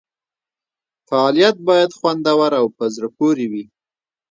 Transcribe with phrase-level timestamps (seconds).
[1.07, 3.63] فعالیت باید خوندور او په زړه پورې وي.